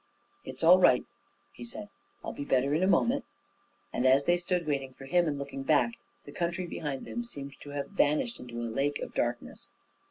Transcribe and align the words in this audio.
"It's 0.43 0.63
all 0.63 0.79
right," 0.79 1.05
he 1.53 1.63
said. 1.63 1.89
"I'll 2.23 2.33
be 2.33 2.43
better 2.43 2.73
in 2.73 2.81
a 2.81 2.87
moment," 2.87 3.23
and 3.93 4.03
as 4.07 4.25
they 4.25 4.35
stood 4.35 4.65
waiting 4.65 4.95
for 4.95 5.05
him 5.05 5.27
and 5.27 5.37
looking 5.37 5.61
back, 5.61 5.91
the 6.25 6.31
country 6.31 6.65
behind 6.65 7.05
them 7.05 7.23
seemed 7.23 7.53
to 7.61 7.69
have 7.69 7.89
vanished 7.91 8.39
into 8.39 8.59
a 8.63 8.73
lake 8.73 8.97
of 8.97 9.13
darkness. 9.13 9.69